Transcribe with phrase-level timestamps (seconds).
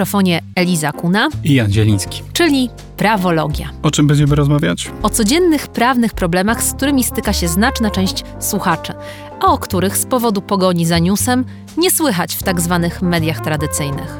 [0.00, 3.68] mikrofonie Eliza Kuna i Jan Zieliński, czyli prawologia.
[3.82, 4.90] O czym będziemy rozmawiać?
[5.02, 8.92] O codziennych prawnych problemach, z którymi styka się znaczna część słuchaczy,
[9.40, 11.44] a o których z powodu pogoni za newsem
[11.76, 14.16] nie słychać w tak zwanych mediach tradycyjnych.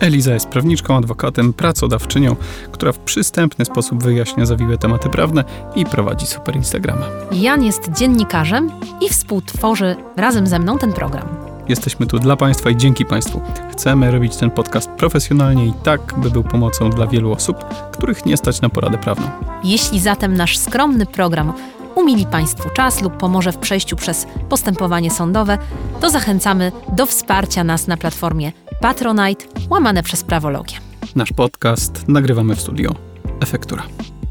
[0.00, 2.36] Eliza jest prawniczką, adwokatem, pracodawczynią,
[2.72, 5.44] która w przystępny sposób wyjaśnia zawiłe tematy prawne
[5.74, 7.06] i prowadzi super Instagrama.
[7.32, 11.49] Jan jest dziennikarzem i współtworzy razem ze mną ten program.
[11.70, 13.40] Jesteśmy tu dla Państwa i dzięki Państwu.
[13.72, 18.36] Chcemy robić ten podcast profesjonalnie i tak, by był pomocą dla wielu osób, których nie
[18.36, 19.30] stać na poradę prawną.
[19.64, 21.52] Jeśli zatem nasz skromny program
[21.94, 25.58] umili Państwu czas lub pomoże w przejściu przez postępowanie sądowe,
[26.00, 30.76] to zachęcamy do wsparcia nas na platformie Patronite łamane przez prawologię.
[31.16, 32.94] Nasz podcast nagrywamy w studio
[33.40, 33.82] Efektura.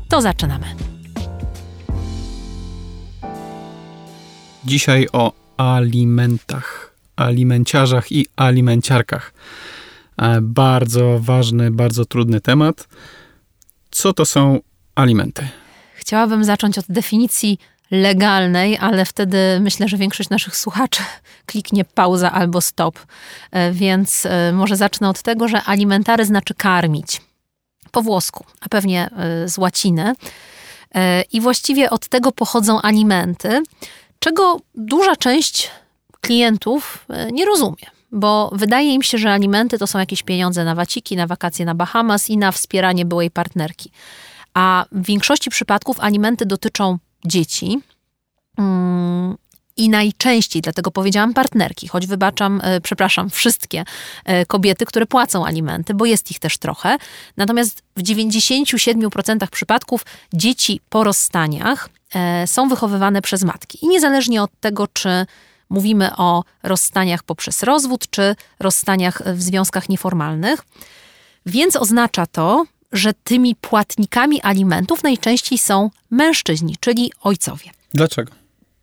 [0.09, 0.65] To zaczynamy.
[4.65, 6.88] Dzisiaj o alimentach
[7.19, 9.33] alimenciarzach i alimenciarkach.
[10.17, 12.87] E, bardzo ważny, bardzo trudny temat.
[13.91, 14.59] Co to są
[14.95, 15.47] alimenty?
[15.95, 17.59] Chciałabym zacząć od definicji
[17.91, 21.03] legalnej, ale wtedy myślę, że większość naszych słuchaczy
[21.45, 22.99] kliknie pauza albo stop.
[23.51, 27.21] E, więc e, może zacznę od tego, że alimentary znaczy karmić.
[27.91, 29.09] Po włosku, a pewnie
[29.45, 30.13] z łaciny.
[31.31, 33.63] I właściwie od tego pochodzą alimenty,
[34.19, 35.71] czego duża część
[36.21, 37.85] klientów e, nie rozumie.
[38.11, 41.75] Bo wydaje im się, że alimenty to są jakieś pieniądze na waciki, na wakacje na
[41.75, 43.91] Bahamas i na wspieranie byłej partnerki.
[44.53, 47.79] A w większości przypadków alimenty dotyczą dzieci.
[48.57, 49.37] Mm,
[49.77, 53.83] i najczęściej, dlatego powiedziałam partnerki, choć wybaczam, e, przepraszam, wszystkie
[54.25, 56.97] e, kobiety, które płacą alimenty, bo jest ich też trochę.
[57.37, 61.89] Natomiast w 97% przypadków dzieci po rozstaniach
[62.45, 63.85] są wychowywane przez matki.
[63.85, 65.25] I niezależnie od tego, czy
[65.69, 70.65] Mówimy o rozstaniach poprzez rozwód czy rozstaniach w związkach nieformalnych.
[71.45, 77.69] Więc oznacza to, że tymi płatnikami alimentów najczęściej są mężczyźni, czyli ojcowie.
[77.93, 78.31] Dlaczego?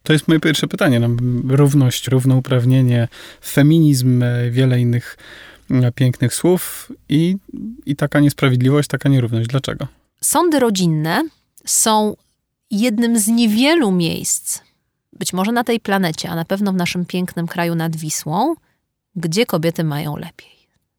[0.02, 1.00] To jest moje pierwsze pytanie.
[1.00, 1.08] No,
[1.48, 3.08] równość, równouprawnienie,
[3.44, 5.16] feminizm, e, wiele innych
[5.94, 7.36] pięknych słów i,
[7.86, 9.48] i taka niesprawiedliwość, taka nierówność.
[9.48, 9.86] Dlaczego?
[10.20, 11.28] Sądy rodzinne
[11.64, 12.16] są
[12.70, 14.60] jednym z niewielu miejsc
[15.18, 18.54] być może na tej planecie, a na pewno w naszym pięknym kraju nad Wisłą,
[19.16, 20.56] gdzie kobiety mają lepiej.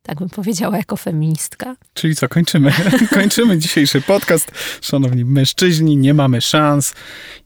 [0.08, 1.76] Tak bym powiedziała jako feministka.
[1.94, 2.72] Czyli co, kończymy.
[3.14, 4.52] kończymy dzisiejszy podcast.
[4.82, 6.94] Szanowni mężczyźni, nie mamy szans.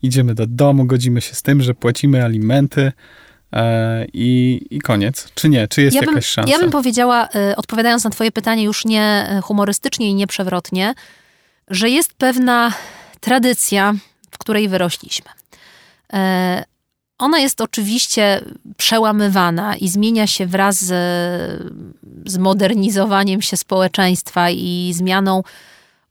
[0.02, 2.92] Idziemy do domu, godzimy się z tym, że płacimy alimenty.
[3.54, 5.32] E, I, I koniec.
[5.36, 5.68] Czy nie?
[5.68, 6.52] Czy jest ja bym, jakaś szansa?
[6.52, 10.94] Ja bym powiedziała, e, odpowiadając na Twoje pytanie, już nie e, humorystycznie i nie przewrotnie,
[11.68, 12.74] że jest pewna
[13.20, 13.94] tradycja,
[14.32, 15.41] w której wyrośliśmy.
[16.14, 16.64] E,
[17.18, 18.42] ona jest oczywiście
[18.78, 20.94] przełamywana i zmienia się wraz z,
[22.26, 25.44] z modernizowaniem się społeczeństwa i zmianą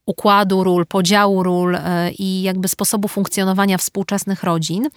[0.06, 4.88] układu ról, podziału ról e, i jakby sposobu funkcjonowania współczesnych rodzin,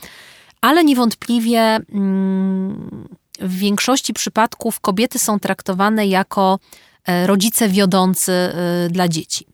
[0.62, 3.08] ale niewątpliwie mm,
[3.40, 6.59] w większości przypadków kobiety są traktowane jako
[7.06, 8.31] e, rodzice wiodący
[8.90, 9.46] dla dzieci.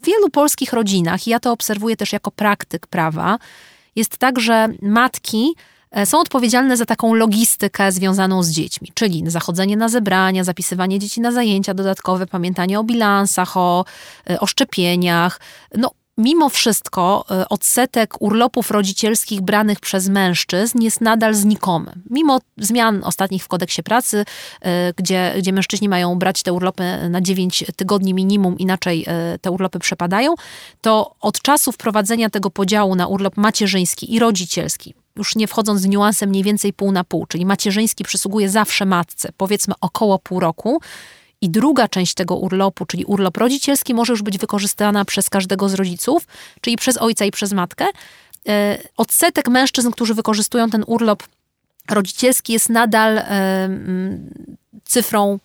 [0.00, 3.38] W wielu polskich rodzinach, ja to obserwuję też jako praktyk prawa,
[4.00, 5.54] jest tak, że matki
[5.90, 11.20] e, są odpowiedzialne za taką logistykę związaną z dziećmi, czyli zachodzenie na zebrania, zapisywanie dzieci
[11.20, 13.84] na zajęcia dodatkowe, pamiętanie o bilansach, o,
[14.30, 15.40] e, o szczepieniach.
[15.74, 21.92] No, mimo wszystko e, odsetek urlopów rodzicielskich branych przez mężczyzn jest nadal znikomy.
[22.10, 24.24] Mimo zmian ostatnich w kodeksie pracy,
[24.96, 29.06] gdzie, gdzie mężczyźni mają brać te urlopy na 9 tygodni minimum, inaczej
[29.40, 30.34] te urlopy przepadają,
[30.80, 35.88] to od czasu wprowadzenia tego podziału na urlop macierzyński i rodzicielski, już nie wchodząc w
[35.88, 40.80] niuanse mniej więcej pół na pół, czyli macierzyński przysługuje zawsze matce, powiedzmy około pół roku,
[41.40, 45.74] i druga część tego urlopu, czyli urlop rodzicielski, może już być wykorzystana przez każdego z
[45.74, 46.26] rodziców,
[46.60, 47.86] czyli przez ojca i przez matkę.
[48.48, 51.22] E, odsetek mężczyzn, którzy wykorzystują ten urlop
[51.90, 53.68] rodzicielski, jest nadal e,
[54.84, 55.38] cyfrą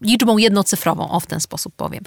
[0.00, 2.04] liczbą jednocyfrową, o w ten sposób powiem.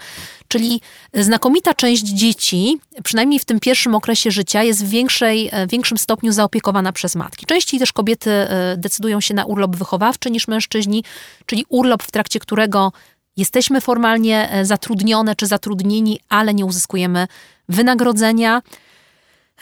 [0.48, 0.82] Czyli
[1.14, 6.32] znakomita część dzieci, przynajmniej w tym pierwszym okresie życia, jest w większej, w większym stopniu
[6.32, 7.46] zaopiekowana przez matki.
[7.46, 8.30] Częściej też kobiety
[8.74, 11.04] y, decydują się na urlop wychowawczy niż mężczyźni,
[11.46, 12.92] czyli urlop, w trakcie którego
[13.38, 17.28] jesteśmy formalnie y, zatrudnione czy zatrudnieni, ale nie uzyskujemy
[17.70, 18.62] wynagrodzenia.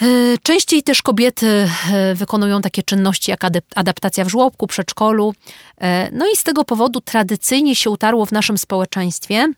[0.01, 3.41] E, częściej też kobiety e, wykonują takie czynności jak
[3.75, 5.33] adaptacja w żłobku, przedszkolu.
[5.81, 9.53] E, no i z tego powodu tradycyjnie się utarło w naszym społeczeństwie,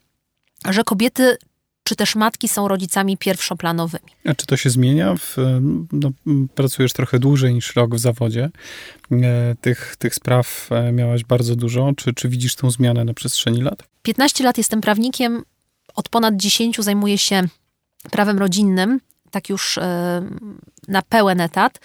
[0.70, 1.38] że kobiety
[1.84, 4.12] czy też matki są rodzicami pierwszoplanowymi.
[4.26, 5.16] A czy to się zmienia?
[5.16, 5.38] W,
[5.92, 6.12] no,
[6.56, 8.50] pracujesz trochę dłużej niż rok w zawodzie.
[9.62, 11.92] Tych, tych spraw miałaś bardzo dużo.
[11.98, 13.84] Czy, czy widzisz tą zmianę na przestrzeni lat?
[14.02, 15.44] 15 lat jestem prawnikiem,
[15.96, 17.44] od ponad 10 zajmuję się
[18.12, 19.00] prawem rodzinnym,
[19.32, 19.80] tak już
[20.88, 21.80] na pełen etat.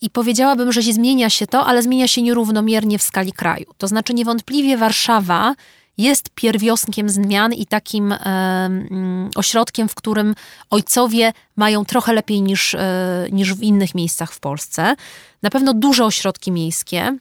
[0.00, 3.66] I powiedziałabym, że zmienia się to, ale zmienia się nierównomiernie w skali kraju.
[3.78, 5.54] To znaczy, niewątpliwie Warszawa
[5.98, 10.34] jest pierwiosnkiem zmian i takim e, mm, ośrodkiem, w którym
[10.70, 14.96] ojcowie mają trochę lepiej niż, e, niż w innych miejscach w Polsce.
[15.42, 17.16] Na pewno duże ośrodki miejskie, e,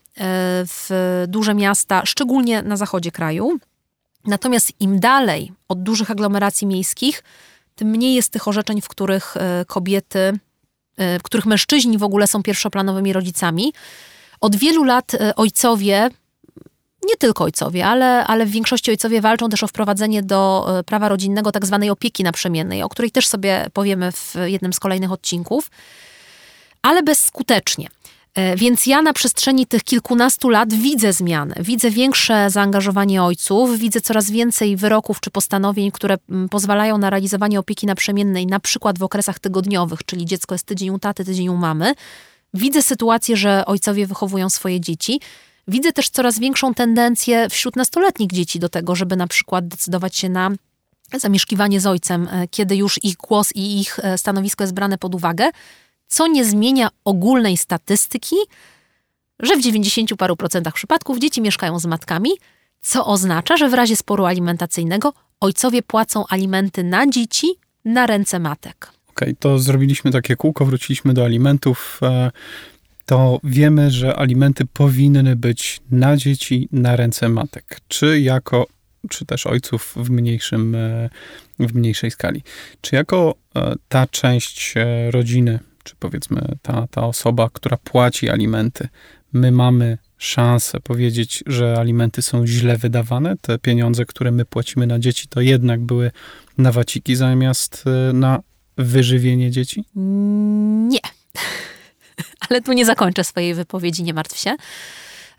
[0.65, 0.89] w
[1.27, 3.57] duże miasta, szczególnie na zachodzie kraju.
[4.25, 7.23] Natomiast im dalej od dużych aglomeracji miejskich,
[7.75, 10.39] tym mniej jest tych orzeczeń, w których e, kobiety,
[10.97, 13.73] e, w których mężczyźni w ogóle są pierwszoplanowymi rodzicami.
[14.41, 16.09] Od wielu lat e, ojcowie
[17.05, 21.51] nie tylko ojcowie, ale, ale w większości ojcowie walczą też o wprowadzenie do prawa rodzinnego
[21.51, 25.71] tak zwanej opieki naprzemiennej, o której też sobie powiemy w jednym z kolejnych odcinków,
[26.81, 27.87] ale bezskutecznie.
[28.35, 34.01] E, więc ja na przestrzeni tych kilkunastu lat widzę zmiany, widzę większe zaangażowanie ojców, widzę
[34.01, 36.17] coraz więcej wyroków czy postanowień, które
[36.49, 40.99] pozwalają na realizowanie opieki naprzemiennej, na przykład w okresach tygodniowych, czyli dziecko jest tydzień u
[40.99, 41.93] taty, tydzień u mamy.
[42.53, 45.21] Widzę sytuację, że ojcowie wychowują swoje dzieci.
[45.67, 50.29] Widzę też coraz większą tendencję wśród nastoletnich dzieci do tego, żeby na przykład decydować się
[50.29, 50.51] na
[51.19, 55.15] zamieszkiwanie z ojcem, e, kiedy już ich głos i ich e, stanowisko jest brane pod
[55.15, 55.49] uwagę,
[56.13, 58.35] co nie zmienia ogólnej statystyki,
[59.39, 62.29] że w 90 paru procentach przypadków dzieci mieszkają z matkami,
[62.81, 67.47] co oznacza, że w razie sporu alimentacyjnego ojcowie płacą alimenty na dzieci
[67.85, 68.87] na ręce matek.
[69.09, 71.99] Okej, okay, to zrobiliśmy takie kółko, wróciliśmy do alimentów.
[72.01, 72.31] E,
[73.05, 78.67] to wiemy, że alimenty powinny być na dzieci, na ręce matek, czy jako,
[79.09, 81.09] czy też ojców w mniejszym, e,
[81.59, 82.43] w mniejszej skali.
[82.81, 84.73] Czy jako e, ta część
[85.11, 88.87] rodziny, czy powiedzmy ta, ta osoba, która płaci alimenty,
[89.33, 94.99] my mamy szansę powiedzieć, że alimenty są źle wydawane, te pieniądze, które my płacimy na
[94.99, 96.11] dzieci, to jednak były
[96.57, 97.83] na waciki zamiast
[98.13, 98.39] na
[98.77, 99.85] wyżywienie dzieci?
[99.95, 100.99] Nie
[102.49, 104.55] ale tu nie zakończę swojej wypowiedzi, nie martw się.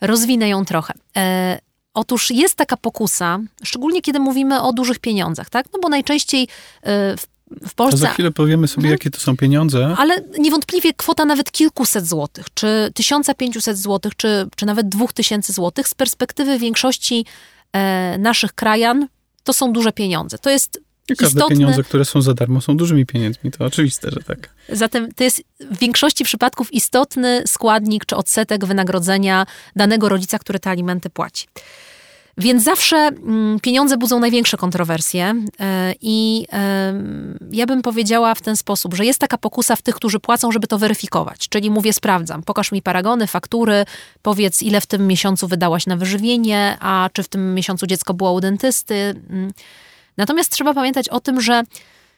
[0.00, 0.94] Rozwinę ją trochę.
[1.16, 1.58] E,
[1.94, 5.66] otóż jest taka pokusa, szczególnie kiedy mówimy o dużych pieniądzach, tak?
[5.72, 7.26] No bo najczęściej e, w
[7.68, 8.00] w Polsce.
[8.00, 8.92] To za chwilę powiemy sobie, hmm.
[8.92, 9.94] jakie to są pieniądze.
[9.98, 15.94] Ale niewątpliwie kwota nawet kilkuset złotych, czy 1500 złotych, czy, czy nawet 2000 złotych z
[15.94, 17.26] perspektywy większości
[17.72, 19.08] e, naszych krajan
[19.44, 20.38] to są duże pieniądze.
[20.38, 21.56] To jest każde istotne...
[21.56, 23.50] pieniądze, które są za darmo, są dużymi pieniędzmi.
[23.50, 24.50] To oczywiste, że tak.
[24.68, 29.46] Zatem to jest w większości przypadków istotny składnik czy odsetek wynagrodzenia
[29.76, 31.46] danego rodzica, który te alimenty płaci.
[32.38, 36.46] Więc zawsze mm, pieniądze budzą największe kontrowersje e, i
[37.52, 40.66] ja bym powiedziała w ten sposób, że jest taka pokusa w tych, którzy płacą, żeby
[40.66, 41.48] to weryfikować.
[41.48, 43.84] Czyli mówię, sprawdzam, pokaż mi paragony, faktury,
[44.22, 48.32] powiedz ile w tym miesiącu wydałaś na wyżywienie, a czy w tym miesiącu dziecko było
[48.32, 49.14] u dentysty.
[49.30, 49.52] Mm.
[50.16, 51.62] Natomiast trzeba pamiętać o tym, że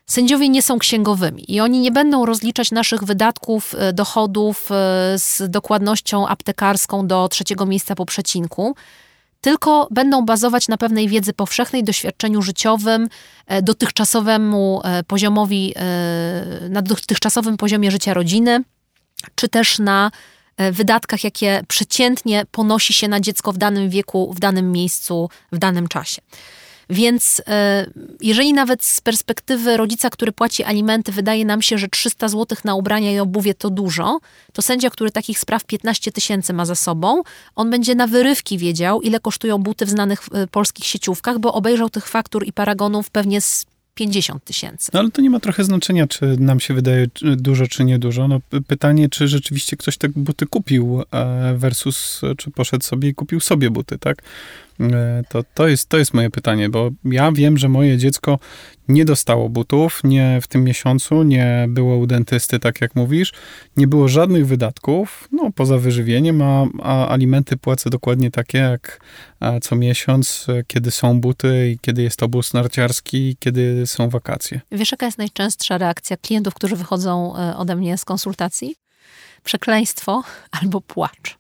[0.07, 4.75] sędziowie nie są księgowymi i oni nie będą rozliczać naszych wydatków, e, dochodów e,
[5.19, 8.75] z dokładnością aptekarską do trzeciego miejsca po przecinku
[9.41, 13.09] tylko będą bazować na pewnej wiedzy powszechnej, doświadczeniu życiowym,
[13.47, 15.75] e, dotychczasowemu poziomowi,
[16.71, 18.65] na dotychczasowym poziomie życia rodziny,
[19.35, 20.11] czy też na
[20.73, 25.89] wydatkach, jakie przeciętnie ponosi się na dziecko w danym wieku, w danym miejscu, w danym
[25.89, 26.23] czasie.
[26.91, 27.87] Więc e,
[28.21, 32.75] jeżeli nawet z perspektywy rodzica, który płaci alimenty, wydaje nam się, że 300 zł na
[32.75, 34.19] ubrania i obuwie to dużo,
[34.53, 37.23] to sędzia, który takich spraw 15 tysięcy ma za sobą,
[37.57, 41.91] on będzie na wyrywki wiedział, ile kosztują buty w znanych e, polskich sieciówkach, bo obejrzał
[41.91, 44.91] tych faktur i paragonów pewnie z 50 tysięcy.
[44.95, 48.29] No ale to nie ma trochę znaczenia, czy nam się wydaje dużo, czy nie dużo.
[48.29, 53.41] No, pytanie, czy rzeczywiście ktoś te buty kupił e, versus czy poszedł sobie i kupił
[53.41, 54.23] sobie buty, tak?
[54.81, 58.39] E, to, to, jest, to jest moje pytanie, bo ja wiem, że moje dziecko
[58.89, 63.33] nie dostało butów, nie w tym miesiącu, nie było u dentysty, tak jak mówisz,
[63.77, 69.01] nie było żadnych wydatków, no poza wyżywieniem, a, a alimenty płacę dokładnie takie jak
[69.63, 74.61] co miesiąc, kiedy są buty i kiedy jest obóz narciarski i kiedy są wakacje.
[74.73, 78.75] Wiesz, jaka jest najczęstsza reakcja klientów, którzy wychodzą e, ode mnie z konsultacji?
[79.43, 81.39] Przekleństwo albo płacz.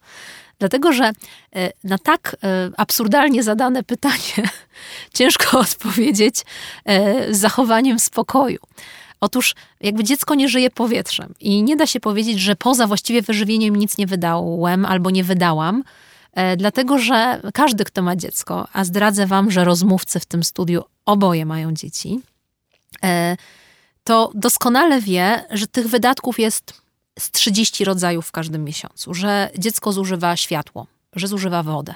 [0.58, 1.12] Dlatego, że
[1.56, 4.48] e, na tak e, absurdalnie zadane pytanie
[5.14, 6.42] ciężko odpowiedzieć
[6.84, 8.58] e, z zachowaniem spokoju.
[9.20, 13.76] Otóż jakby dziecko nie żyje powietrzem i nie da się powiedzieć, że poza właściwie wyżywieniem
[13.76, 15.84] nic nie wydałem albo nie wydałam,
[16.56, 21.46] dlatego że każdy, kto ma dziecko, a zdradzę wam, że rozmówcy w tym studiu oboje
[21.46, 22.20] mają dzieci,
[24.04, 26.85] to doskonale wie, że tych wydatków jest
[27.18, 31.94] z 30 rodzajów w każdym miesiącu, że dziecko zużywa światło, że zużywa wodę,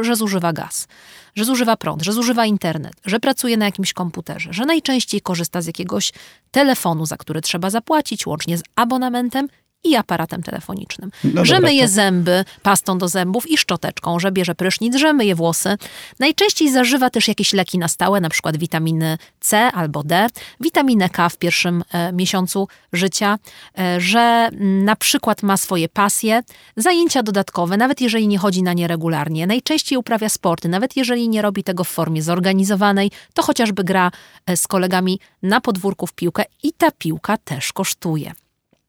[0.00, 0.88] że zużywa gaz,
[1.36, 5.66] że zużywa prąd, że zużywa internet, że pracuje na jakimś komputerze, że najczęściej korzysta z
[5.66, 6.12] jakiegoś
[6.50, 9.48] telefonu, za który trzeba zapłacić, łącznie z abonamentem
[9.84, 11.10] i aparatem telefonicznym.
[11.24, 11.88] No że dobra, myje to...
[11.88, 15.76] zęby pastą do zębów i szczoteczką, że bierze prysznic, że myje włosy.
[16.18, 20.26] Najczęściej zażywa też jakieś leki na stałe, na przykład witaminy C albo D,
[20.60, 23.38] witaminę K w pierwszym e, miesiącu życia,
[23.78, 26.42] e, że m, na przykład ma swoje pasje,
[26.76, 29.46] zajęcia dodatkowe, nawet jeżeli nie chodzi na nie regularnie.
[29.46, 34.10] Najczęściej uprawia sporty, nawet jeżeli nie robi tego w formie zorganizowanej, to chociażby gra
[34.46, 38.32] e, z kolegami na podwórku w piłkę i ta piłka też kosztuje.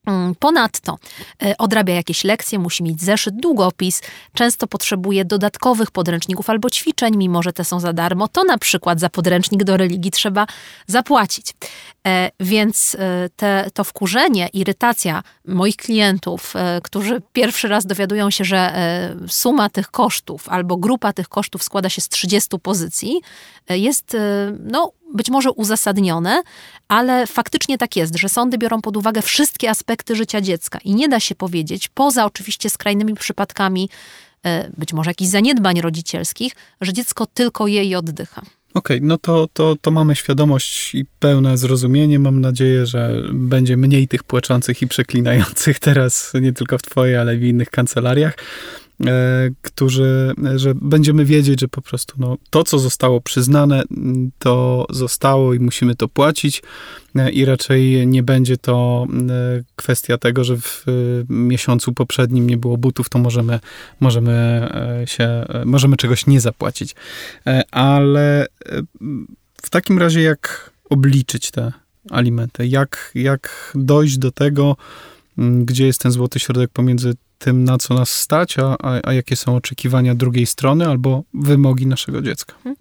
[0.07, 0.97] Mm, ponadto
[1.43, 4.01] e, odrabia jakieś lekcje, musi mieć zeszyt, długopis,
[4.33, 8.27] często potrzebuje dodatkowych podręczników albo ćwiczeń, mimo że te są za darmo.
[8.27, 10.47] To na przykład za podręcznik do religii trzeba
[10.87, 11.53] zapłacić.
[12.07, 18.73] E, więc e, te, to wkurzenie, irytacja moich klientów, którzy pierwszy raz dowiadują się, że
[19.27, 23.21] suma tych kosztów albo grupa tych kosztów składa się z 30 pozycji,
[23.69, 24.17] jest
[24.59, 26.41] no, być może uzasadnione,
[26.87, 31.09] ale faktycznie tak jest, że sądy biorą pod uwagę wszystkie aspekty życia dziecka i nie
[31.09, 33.89] da się powiedzieć, poza oczywiście skrajnymi przypadkami,
[34.43, 38.41] e, być może jakichś zaniedbań rodzicielskich, że dziecko tylko je i oddycha.
[38.73, 42.19] Okej, okay, no to, to, to mamy świadomość i pełne zrozumienie.
[42.19, 47.35] Mam nadzieję, że będzie mniej tych płaczących i przeklinających teraz, nie tylko w Twojej, ale
[47.35, 48.33] i w innych kancelariach.
[49.05, 53.83] E, którzy, że będziemy wiedzieć, że po prostu no, to, co zostało przyznane,
[54.39, 56.61] to zostało i musimy to płacić
[57.15, 60.85] e, i raczej nie będzie to e, kwestia tego, że w
[61.29, 63.59] miesiącu poprzednim nie było butów, to możemy,
[63.99, 64.67] możemy
[65.05, 66.95] się, możemy czegoś nie zapłacić.
[67.71, 68.47] Ale
[69.63, 71.71] w takim razie jak obliczyć te
[72.09, 72.67] alimenty?
[72.67, 74.75] Jak, jak dojść do tego,
[75.37, 79.55] gdzie jest ten złoty środek pomiędzy tym, na co nas stać, a, a, jakie są
[79.55, 82.55] oczekiwania drugiej strony albo wymogi naszego dziecka.
[82.55, 82.75] Mhm.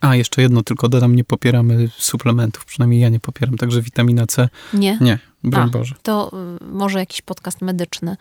[0.00, 4.48] A, jeszcze jedno tylko dodam, nie popieramy suplementów, przynajmniej ja nie popieram, także witamina C.
[4.74, 4.98] Nie?
[5.00, 5.94] Nie, broń A, Boże.
[6.02, 8.16] To y, może jakiś podcast medyczny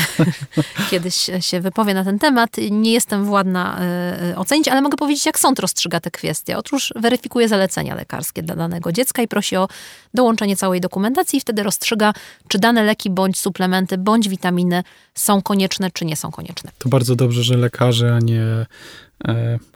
[0.90, 2.56] kiedyś się wypowie na ten temat.
[2.70, 3.78] Nie jestem władna
[4.20, 6.58] y, y, ocenić, ale mogę powiedzieć, jak sąd rozstrzyga te kwestie.
[6.58, 9.68] Otóż weryfikuje zalecenia lekarskie dla danego dziecka i prosi o
[10.14, 12.12] dołączenie całej dokumentacji i wtedy rozstrzyga,
[12.48, 14.82] czy dane leki, bądź suplementy, bądź witaminy
[15.14, 16.70] są konieczne, czy nie są konieczne.
[16.78, 18.66] To bardzo dobrze, że lekarze, a nie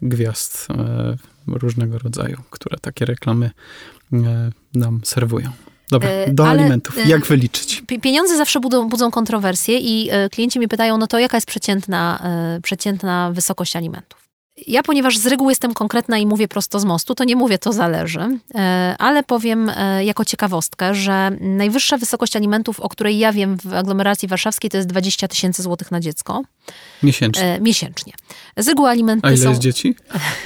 [0.02, 1.16] gwiazd e,
[1.46, 3.50] różnego rodzaju, które takie reklamy
[4.12, 5.50] e, nam serwują.
[5.90, 6.98] Dobra, e, do Ale, alimentów.
[6.98, 7.82] E, Jak wyliczyć?
[8.02, 12.22] Pieniądze zawsze budzą, budzą kontrowersje i e, klienci mi pytają, no to jaka jest przeciętna,
[12.62, 14.29] przeciętna wysokość alimentów?
[14.66, 17.72] Ja, ponieważ z reguły jestem konkretna i mówię prosto z mostu, to nie mówię, to
[17.72, 18.38] zależy,
[18.98, 19.72] ale powiem
[20.04, 24.88] jako ciekawostkę, że najwyższa wysokość alimentów, o której ja wiem w aglomeracji warszawskiej, to jest
[24.88, 26.42] 20 tysięcy złotych na dziecko.
[27.02, 27.44] Miesięcznie.
[27.44, 28.12] E, miesięcznie.
[28.56, 29.48] Z reguły alimenty A ile są...
[29.48, 29.94] jest dzieci?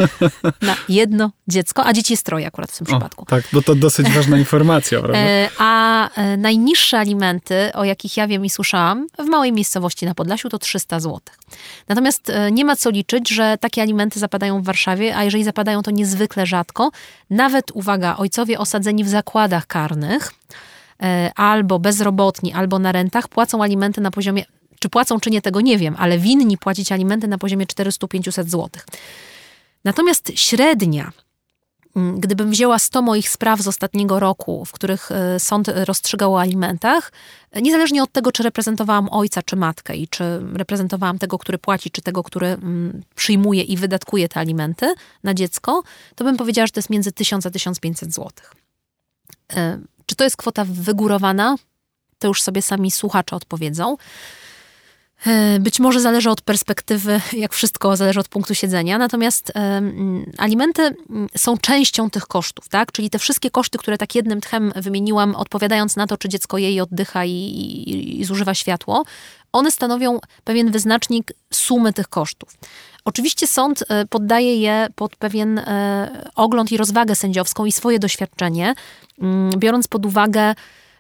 [0.63, 3.27] na jedno dziecko, a dzieci jest troje akurat w tym o, przypadku.
[3.27, 5.19] Tak, bo to dosyć ważna informacja, prawda?
[5.19, 10.15] E, a e, najniższe alimenty, o jakich ja wiem i słyszałam, w małej miejscowości na
[10.15, 11.21] Podlasiu to 300 zł.
[11.89, 15.83] Natomiast e, nie ma co liczyć, że takie alimenty zapadają w Warszawie, a jeżeli zapadają,
[15.83, 16.91] to niezwykle rzadko.
[17.31, 20.33] Nawet, uwaga, ojcowie osadzeni w zakładach karnych,
[21.03, 24.45] e, albo bezrobotni, albo na rentach, płacą alimenty na poziomie
[24.79, 28.71] czy płacą, czy nie, tego nie wiem, ale winni płacić alimenty na poziomie 400-500 zł.
[29.85, 31.13] Natomiast średnia
[31.97, 37.13] Gdybym wzięła 100 moich spraw z ostatniego roku, w których e, sąd rozstrzygał o alimentach,
[37.63, 42.03] niezależnie od tego, czy reprezentowałam ojca czy matkę i czy reprezentowałam tego, który płaci, czy
[42.03, 45.83] tego, który mm, przyjmuje i wydatkuje te alimenty na dziecko,
[46.15, 48.31] to bym powiedziała, że to jest między 1000 a 1500 zł.
[49.57, 51.57] E, czy to jest kwota wygórowana?
[52.19, 53.97] To już sobie sami słuchacze odpowiedzą.
[55.27, 59.53] E, być może zależy od perspektywy, jak wszystko zależy od punktu siedzenia, natomiast
[60.39, 62.93] alimenty mm, są częścią tych kosztów, tak?
[62.93, 66.73] Czyli te wszystkie koszty, które tak jednym tchem wymieniłam, odpowiadając na to, czy dziecko je
[66.73, 69.05] i oddycha i, i, i zużywa światło,
[69.53, 72.57] one stanowią pewien wyznacznik sumy tych kosztów.
[73.05, 78.75] Oczywiście sąd e, poddaje je pod pewien e, ogląd i rozwagę sędziowską i swoje doświadczenie,
[79.21, 80.55] mm, biorąc pod uwagę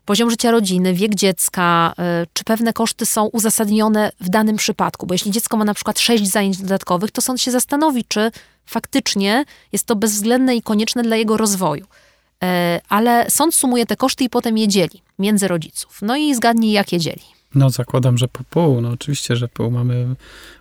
[0.04, 5.06] poziom życia rodziny, wiek dziecka, y, czy pewne koszty są uzasadnione w danym przypadku.
[5.06, 8.30] Bo jeśli dziecko ma na przykład sześć zajęć dodatkowych, to sąd się zastanowi, czy
[8.66, 11.84] faktycznie jest to bezwzględne i konieczne dla jego rozwoju.
[11.84, 12.46] Y,
[12.88, 15.98] ale sąd sumuje te koszty i potem je dzieli między rodziców.
[16.02, 17.22] No i zgadnij, jak je dzieli.
[17.54, 18.80] No, zakładam, że po pół.
[18.80, 19.70] No, oczywiście, że pół.
[19.70, 20.06] Mamy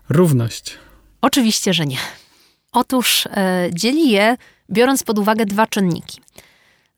[0.09, 0.77] równość.
[1.21, 1.97] Oczywiście, że nie.
[2.71, 4.37] Otóż e, dzieli je
[4.69, 6.21] biorąc pod uwagę dwa czynniki.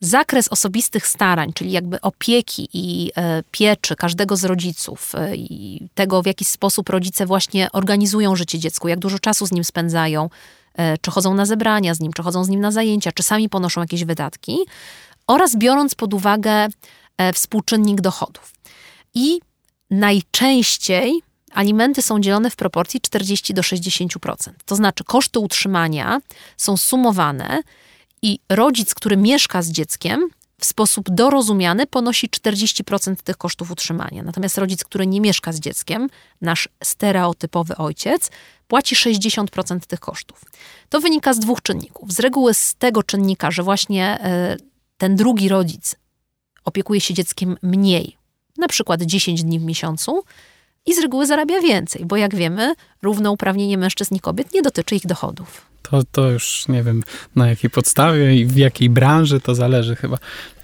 [0.01, 6.21] Zakres osobistych starań, czyli jakby opieki i e, pieczy każdego z rodziców e, i tego,
[6.21, 10.29] w jaki sposób rodzice właśnie organizują życie dziecku, jak dużo czasu z nim spędzają,
[10.73, 13.49] e, czy chodzą na zebrania z nim, czy chodzą z nim na zajęcia, czy sami
[13.49, 14.57] ponoszą jakieś wydatki,
[15.27, 16.67] oraz biorąc pod uwagę
[17.33, 18.53] współczynnik dochodów.
[19.13, 19.39] I
[19.91, 21.21] najczęściej
[21.53, 24.49] alimenty są dzielone w proporcji 40 do 60%.
[24.65, 26.19] To znaczy koszty utrzymania
[26.57, 27.61] są sumowane
[28.25, 30.29] i rodzic, który mieszka z dzieckiem,
[30.59, 34.23] w sposób dorozumiany ponosi 40% tych kosztów utrzymania.
[34.23, 36.09] Natomiast rodzic, który nie mieszka z dzieckiem,
[36.41, 38.31] nasz stereotypowy ojciec,
[38.67, 40.41] płaci 60% tych kosztów.
[40.89, 42.13] To wynika z dwóch czynników.
[42.13, 44.57] Z reguły z tego czynnika, że właśnie e,
[44.97, 45.95] ten drugi rodzic
[46.63, 48.17] opiekuje się dzieckiem mniej,
[48.57, 50.23] na przykład 10 dni w miesiącu,
[50.85, 55.05] i z reguły zarabia więcej, bo jak wiemy, równouprawnienie mężczyzn i kobiet nie dotyczy ich
[55.07, 55.75] dochodów.
[55.89, 57.03] To, to już nie wiem
[57.35, 60.17] na jakiej podstawie i w jakiej branży to zależy chyba.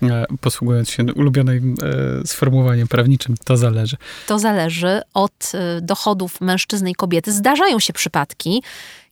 [0.04, 1.76] E, posługując się ulubionym
[2.24, 3.98] e, sformułowaniem prawniczym, to zależy.
[4.28, 7.32] To zależy od e, dochodów mężczyzny i kobiety.
[7.32, 8.64] Zdarzają się przypadki,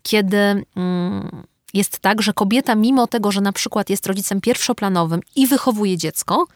[0.04, 0.38] kiedy
[0.76, 5.98] mm, jest tak, że kobieta, mimo tego, że na przykład jest rodzicem pierwszoplanowym i wychowuje
[5.98, 6.48] dziecko,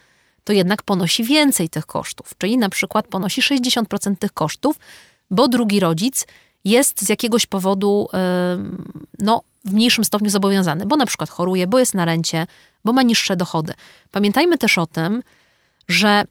[0.43, 4.79] to jednak ponosi więcej tych kosztów, czyli na przykład ponosi 60% tych kosztów,
[5.31, 6.27] bo drugi rodzic
[6.63, 8.07] jest z jakiegoś powodu
[9.19, 12.47] no, w mniejszym stopniu zobowiązany, bo na przykład choruje, bo jest na rencie,
[12.85, 13.73] bo ma niższe dochody.
[14.11, 15.23] Pamiętajmy też o tym,
[15.87, 16.23] że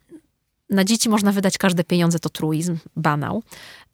[0.70, 3.42] na dzieci można wydać każde pieniądze, to truizm, banał,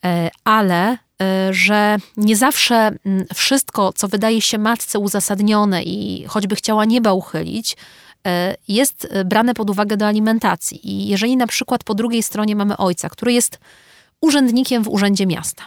[0.04, 2.90] e, ale e, że nie zawsze
[3.34, 7.76] wszystko, co wydaje się matce uzasadnione i choćby chciała nieba uchylić,
[8.68, 10.90] jest brane pod uwagę do alimentacji.
[10.90, 13.58] I jeżeli na przykład po drugiej stronie mamy ojca, który jest
[14.20, 15.64] urzędnikiem w urzędzie miasta,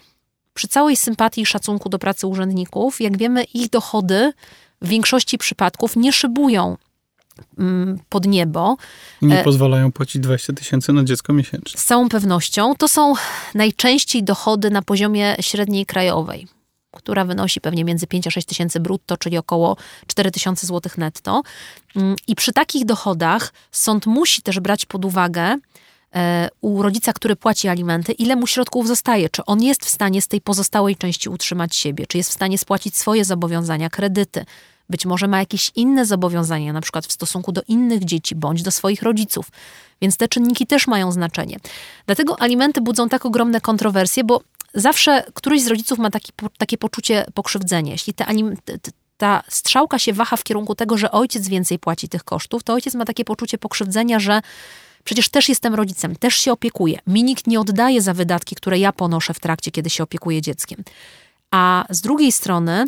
[0.53, 4.33] przy całej sympatii i szacunku do pracy urzędników, jak wiemy, ich dochody
[4.81, 6.77] w większości przypadków nie szybują
[7.57, 8.77] mm, pod niebo.
[9.21, 11.79] Nie e, pozwalają płacić 20 tysięcy na dziecko miesięcznie.
[11.81, 12.75] Z całą pewnością.
[12.75, 13.13] To są
[13.55, 16.47] najczęściej dochody na poziomie średniej krajowej,
[16.91, 21.41] która wynosi pewnie między 5 a 6 tysięcy brutto, czyli około 4 tysiące złotych netto.
[21.95, 25.57] Mm, I przy takich dochodach sąd musi też brać pod uwagę,
[26.15, 30.21] E, u rodzica, który płaci alimenty, ile mu środków zostaje, czy on jest w stanie
[30.21, 34.45] z tej pozostałej części utrzymać siebie, czy jest w stanie spłacić swoje zobowiązania, kredyty.
[34.89, 38.71] Być może ma jakieś inne zobowiązania, na przykład w stosunku do innych dzieci bądź do
[38.71, 39.49] swoich rodziców.
[40.01, 41.57] Więc te czynniki też mają znaczenie.
[42.05, 44.41] Dlatego alimenty budzą tak ogromne kontrowersje, bo
[44.73, 47.91] zawsze któryś z rodziców ma taki, takie poczucie pokrzywdzenia.
[47.91, 48.25] Jeśli te
[49.17, 52.95] ta strzałka się waha w kierunku tego, że ojciec więcej płaci tych kosztów, to ojciec
[52.95, 54.41] ma takie poczucie pokrzywdzenia, że
[55.03, 56.99] Przecież też jestem rodzicem, też się opiekuję.
[57.07, 60.83] Mi nikt nie oddaje za wydatki, które ja ponoszę w trakcie, kiedy się opiekuję dzieckiem.
[61.51, 62.85] A z drugiej strony,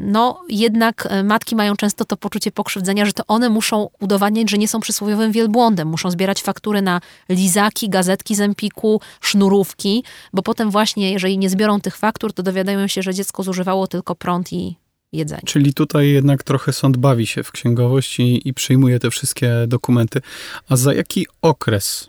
[0.00, 4.58] no jednak e, matki mają często to poczucie pokrzywdzenia, że to one muszą udowadniać, że
[4.58, 5.88] nie są przysłowiowym wielbłądem.
[5.88, 11.80] Muszą zbierać faktury na lizaki, gazetki z Empiku, sznurówki, bo potem właśnie, jeżeli nie zbiorą
[11.80, 14.76] tych faktur, to dowiadają się, że dziecko zużywało tylko prąd i
[15.12, 15.42] jedzenie.
[15.46, 20.20] Czyli tutaj jednak trochę sąd bawi się w księgowość i, i przyjmuje te wszystkie dokumenty.
[20.68, 22.08] A za jaki okres?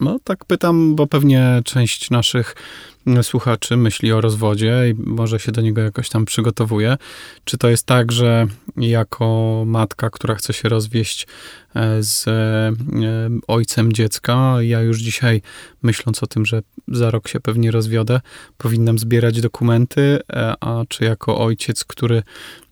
[0.00, 2.54] No tak pytam, bo pewnie część naszych
[3.22, 6.96] słuchaczy myśli o rozwodzie i może się do niego jakoś tam przygotowuje.
[7.44, 11.26] Czy to jest tak, że jako matka, która chce się rozwieść
[11.74, 12.72] e, z e,
[13.48, 15.42] ojcem dziecka, ja już dzisiaj,
[15.82, 18.20] myśląc o tym, że za rok się pewnie rozwiodę,
[18.58, 22.22] powinnam zbierać dokumenty, e, a czy jako ojciec, który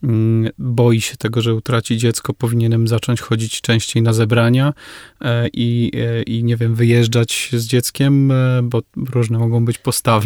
[0.02, 4.72] mm, boi się tego, że utraci dziecko, powinienem zacząć chodzić częściej na zebrania
[5.52, 5.92] i,
[6.26, 10.19] i nie wiem, wyjeżdżać z dzieckiem, bo różne mogą być postawy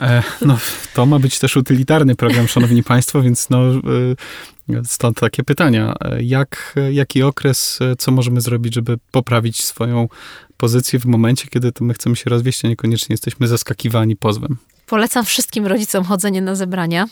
[0.00, 0.58] E, no,
[0.94, 5.94] to ma być też utylitarny program, szanowni państwo, więc no, e, stąd takie pytania.
[6.20, 10.08] Jak, jaki okres, co możemy zrobić, żeby poprawić swoją
[10.56, 14.56] pozycję w momencie, kiedy to my chcemy się rozwieść, a niekoniecznie jesteśmy zaskakiwani pozwem?
[14.86, 17.06] Polecam wszystkim rodzicom chodzenie na zebrania.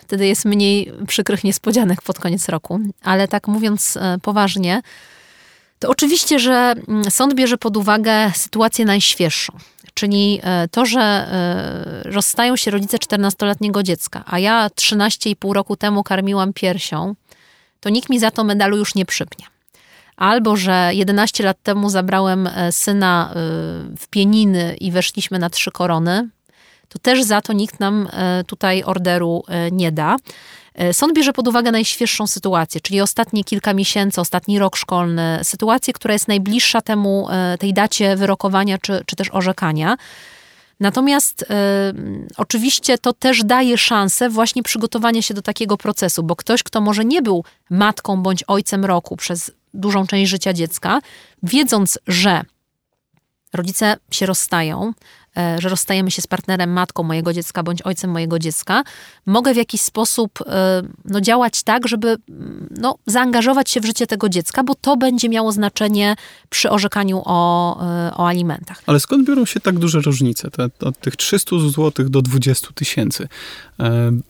[0.00, 2.80] Wtedy jest mniej przykrych niespodzianek pod koniec roku.
[3.02, 4.82] Ale tak mówiąc e, poważnie,
[5.82, 9.52] to oczywiście, że mm, sąd bierze pod uwagę sytuację najświeższą.
[9.94, 16.02] Czyli e, to, że e, rozstają się rodzice 14-letniego dziecka, a ja 13,5 roku temu
[16.02, 17.14] karmiłam piersią,
[17.80, 19.46] to nikt mi za to medalu już nie przypnie.
[20.16, 23.34] Albo, że 11 lat temu zabrałem e, syna
[23.98, 26.28] w pieniny i weszliśmy na trzy korony,
[26.88, 28.08] to też za to nikt nam
[28.46, 30.16] tutaj orderu nie da.
[30.74, 35.92] E, sąd bierze pod uwagę najświeższą sytuację, czyli ostatnie kilka miesięcy, ostatni rok szkolny, sytuację,
[35.94, 39.96] która jest najbliższa temu, e, tej dacie wyrokowania czy, czy też orzekania.
[40.82, 41.46] Natomiast y,
[42.36, 47.04] oczywiście to też daje szansę właśnie przygotowania się do takiego procesu, bo ktoś, kto może
[47.04, 51.00] nie był matką bądź ojcem roku przez dużą część życia dziecka,
[51.42, 52.42] wiedząc, że
[53.52, 54.92] rodzice się rozstają,
[55.58, 58.84] że rozstajemy się z partnerem, matką mojego dziecka bądź ojcem mojego dziecka,
[59.26, 62.16] mogę w jakiś sposób e, no, działać tak, żeby
[62.70, 66.16] no, zaangażować się w życie tego dziecka, bo to będzie miało znaczenie
[66.50, 68.82] przy orzekaniu o, e, o alimentach.
[68.86, 70.50] Ale skąd biorą się tak duże różnice?
[70.50, 73.28] Te, od tych 300 zł do 20 tysięcy.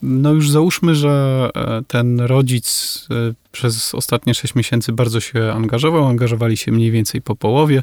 [0.02, 1.50] No już załóżmy, że
[1.88, 3.06] ten rodzic
[3.52, 6.06] przez ostatnie 6 miesięcy bardzo się angażował.
[6.06, 7.82] Angażowali się mniej więcej po połowie.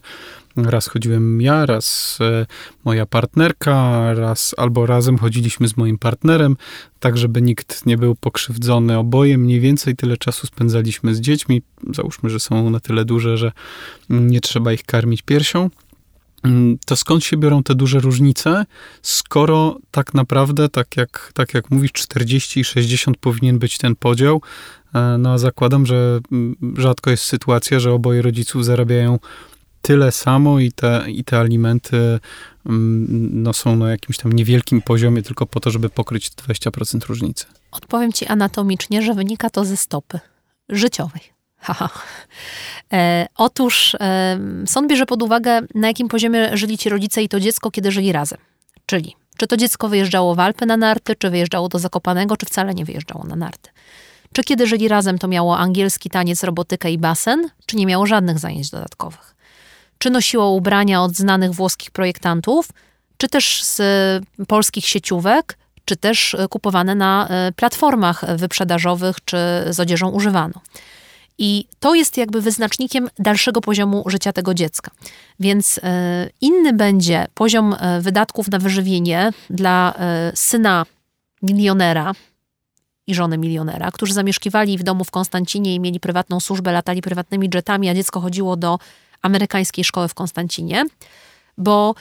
[0.55, 2.45] Raz chodziłem ja, raz e,
[2.85, 6.57] moja partnerka, raz albo razem chodziliśmy z moim partnerem,
[6.99, 8.97] tak żeby nikt nie był pokrzywdzony.
[8.97, 11.61] Oboje mniej więcej tyle czasu spędzaliśmy z dziećmi.
[11.93, 13.51] Załóżmy, że są na tyle duże, że
[14.09, 15.69] nie trzeba ich karmić piersią.
[16.43, 18.65] Mm, to skąd się biorą te duże różnice,
[19.01, 24.41] skoro tak naprawdę, tak jak, tak jak mówisz, 40 i 60 powinien być ten podział,
[24.95, 29.19] e, no a zakładam, że mm, rzadko jest sytuacja, że oboje rodziców zarabiają
[29.81, 32.19] tyle samo i te, i te alimenty
[32.65, 37.45] mm, no, są na jakimś tam niewielkim poziomie tylko po to, żeby pokryć 20% różnicy.
[37.71, 40.19] Odpowiem ci anatomicznie, że wynika to ze stopy
[40.69, 41.38] życiowej.
[41.59, 41.89] Haha.
[42.93, 47.39] E, otóż e, sąd bierze pod uwagę, na jakim poziomie żyli ci rodzice i to
[47.39, 48.39] dziecko, kiedy żyli razem.
[48.85, 52.73] Czyli, czy to dziecko wyjeżdżało w Alpy na narty, czy wyjeżdżało do Zakopanego, czy wcale
[52.73, 53.69] nie wyjeżdżało na narty.
[54.33, 58.39] Czy kiedy żyli razem, to miało angielski taniec, robotykę i basen, czy nie miało żadnych
[58.39, 59.29] zajęć dodatkowych
[59.99, 62.69] czy nosiło ubrania od znanych włoskich projektantów,
[63.17, 63.81] czy też z
[64.47, 69.37] polskich sieciówek, czy też kupowane na e, platformach wyprzedażowych, czy
[69.69, 70.53] z odzieżą używaną.
[71.39, 74.91] I to jest jakby wyznacznikiem dalszego poziomu życia tego dziecka.
[75.39, 79.93] Więc e, inny będzie poziom e, wydatków na wyżywienie dla
[80.35, 80.85] syna
[81.41, 82.13] milionera
[83.07, 87.49] i żony milionera, którzy zamieszkiwali w domu w Konstancinie i mieli prywatną służbę, latali prywatnymi
[87.53, 88.79] jetami, a dziecko chodziło do
[89.21, 90.85] amerykańskiej szkoły w Konstancinie,
[91.57, 91.95] bo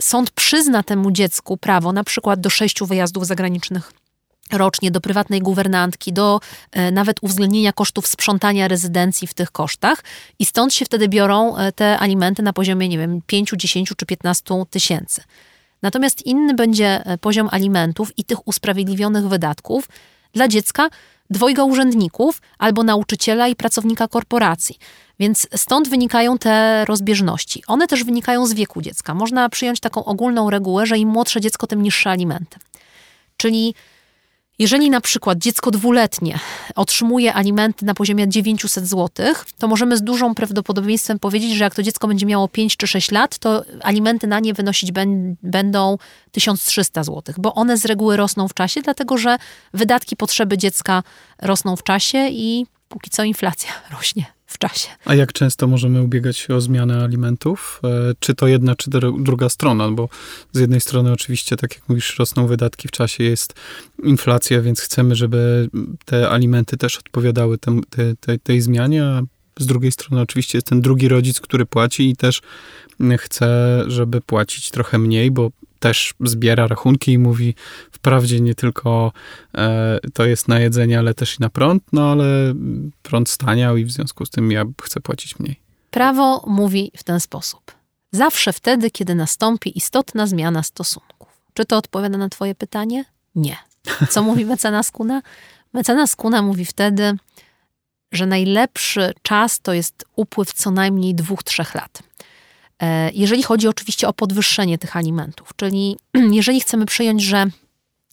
[0.00, 3.92] sąd przyzna temu dziecku prawo na przykład do sześciu wyjazdów zagranicznych
[4.52, 6.40] rocznie do prywatnej guwernantki, do
[6.76, 10.04] y, nawet uwzględnienia kosztów sprzątania rezydencji w tych kosztach
[10.38, 14.06] i stąd się wtedy biorą y, te alimenty na poziomie, nie wiem, 5, 10 czy
[14.06, 15.22] 15 tysięcy.
[15.82, 19.88] Natomiast inny będzie poziom alimentów i tych usprawiedliwionych wydatków
[20.32, 20.88] dla dziecka
[21.30, 24.78] dwojga urzędników albo nauczyciela i pracownika korporacji.
[25.20, 27.62] Więc stąd wynikają te rozbieżności.
[27.66, 29.14] One też wynikają z wieku dziecka.
[29.14, 32.58] Można przyjąć taką ogólną regułę, że im młodsze dziecko, tym niższe alimenty.
[33.36, 33.74] Czyli
[34.58, 36.38] jeżeli na przykład dziecko dwuletnie
[36.74, 39.26] otrzymuje alimenty na poziomie 900 zł,
[39.58, 43.10] to możemy z dużą prawdopodobieństwem powiedzieć, że jak to dziecko będzie miało 5 czy 6
[43.10, 44.92] lat, to alimenty na nie wynosić
[45.42, 45.98] będą
[46.32, 49.38] 1300 zł, bo one z reguły rosną w czasie, dlatego że
[49.74, 51.02] wydatki, potrzeby dziecka
[51.42, 54.88] rosną w czasie i póki co inflacja rośnie w czasie.
[55.04, 57.80] A jak często możemy ubiegać się o zmianę alimentów?
[57.84, 59.90] E, czy to jedna, czy druga strona?
[59.90, 60.08] Bo
[60.52, 63.54] z jednej strony oczywiście, tak jak mówisz, rosną wydatki w czasie, jest
[64.02, 65.68] inflacja, więc chcemy, żeby
[66.04, 67.58] te alimenty też odpowiadały
[68.42, 69.22] tej zmianie, a
[69.58, 72.42] z drugiej strony oczywiście jest ten drugi rodzic, który płaci i też
[73.18, 75.50] chce, żeby płacić trochę mniej, bo
[75.84, 77.54] też zbiera rachunki i mówi
[77.90, 79.12] wprawdzie nie tylko
[79.54, 82.54] e, to jest na jedzenie, ale też i na prąd, no ale
[83.02, 85.60] prąd staniał i w związku z tym ja chcę płacić mniej.
[85.90, 87.72] Prawo mówi w ten sposób.
[88.12, 91.28] Zawsze wtedy, kiedy nastąpi istotna zmiana stosunków.
[91.54, 93.04] Czy to odpowiada na twoje pytanie?
[93.34, 93.56] Nie.
[94.10, 95.22] Co mówi mecenas Kuna?
[95.72, 97.16] Mecenas Kuna mówi wtedy,
[98.12, 102.02] że najlepszy czas to jest upływ co najmniej dwóch, trzech lat.
[102.82, 105.96] E, jeżeli chodzi oczywiście o podwyższenie tych alimentów, czyli
[106.38, 107.46] jeżeli chcemy przyjąć, że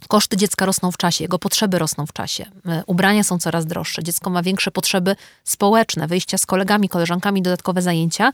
[0.08, 4.04] koszty dziecka rosną w czasie, jego potrzeby rosną w czasie, e, ubrania są coraz droższe,
[4.04, 8.32] dziecko ma większe potrzeby społeczne, wyjścia z kolegami, koleżankami, dodatkowe zajęcia,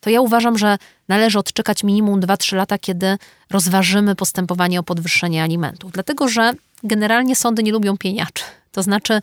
[0.00, 3.18] to ja uważam, że należy odczekać minimum 2-3 lata, kiedy
[3.50, 5.92] rozważymy postępowanie o podwyższenie alimentów.
[5.92, 8.44] Dlatego, że generalnie sądy nie lubią pieniaczy.
[8.72, 9.20] To znaczy,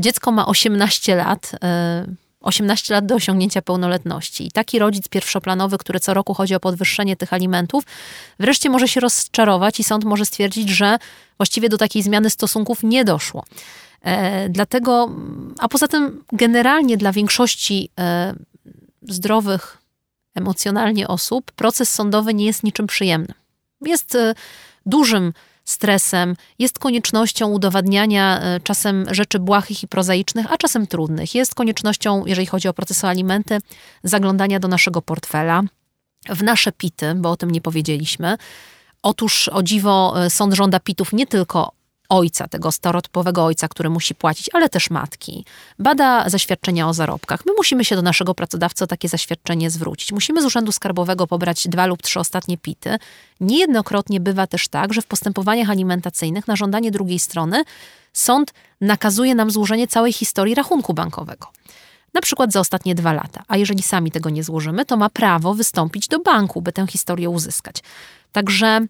[0.00, 2.06] dziecko ma 18 lat, e,
[2.42, 4.46] 18 lat do osiągnięcia pełnoletności.
[4.46, 7.84] I taki rodzic pierwszoplanowy, który co roku chodzi o podwyższenie tych alimentów,
[8.38, 10.98] wreszcie może się rozczarować i sąd może stwierdzić, że
[11.36, 13.44] właściwie do takiej zmiany stosunków nie doszło.
[14.02, 15.10] E, dlatego,
[15.58, 18.34] a poza tym, generalnie dla większości e,
[19.02, 19.78] zdrowych
[20.34, 23.34] emocjonalnie osób, proces sądowy nie jest niczym przyjemnym.
[23.80, 24.34] Jest e,
[24.86, 25.32] dużym
[25.64, 31.34] stresem, jest koniecznością udowadniania e, czasem rzeczy błahych i prozaicznych, a czasem trudnych.
[31.34, 33.58] Jest koniecznością, jeżeli chodzi o proces alimenty,
[34.04, 35.62] zaglądania do naszego portfela,
[36.28, 38.36] w nasze pity, bo o tym nie powiedzieliśmy.
[39.02, 41.72] Otóż o dziwo e, sąd żąda pitów nie tylko
[42.12, 45.44] ojca, tego stereotypowego ojca, który musi płacić, ale też matki.
[45.78, 47.46] Bada zaświadczenia o zarobkach.
[47.46, 50.12] My musimy się do naszego pracodawcy o takie zaświadczenie zwrócić.
[50.12, 52.98] Musimy z Urzędu Skarbowego pobrać dwa lub trzy ostatnie pity.
[53.40, 57.64] Niejednokrotnie bywa też tak, że w postępowaniach alimentacyjnych na żądanie drugiej strony
[58.12, 61.46] sąd nakazuje nam złożenie całej historii rachunku bankowego.
[62.14, 63.42] Na przykład za ostatnie dwa lata.
[63.48, 67.30] A jeżeli sami tego nie złożymy, to ma prawo wystąpić do banku, by tę historię
[67.30, 67.76] uzyskać.
[68.32, 68.80] Także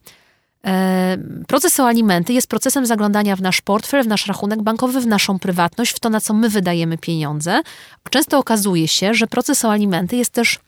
[1.49, 5.39] proces o alimenty jest procesem zaglądania w nasz portfel, w nasz rachunek bankowy, w naszą
[5.39, 7.63] prywatność, w to, na co my wydajemy pieniądze.
[8.11, 10.59] Często okazuje się, że proces o alimenty jest też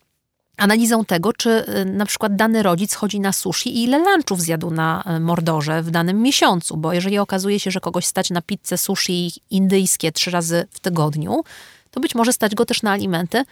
[0.56, 4.70] analizą tego, czy e, na przykład dany rodzic chodzi na sushi i ile lunchów zjadł
[4.70, 8.78] na e, mordorze w danym miesiącu, bo jeżeli okazuje się, że kogoś stać na pizzę
[8.78, 11.44] sushi indyjskie trzy razy w tygodniu,
[11.90, 13.44] to być może stać go też na alimenty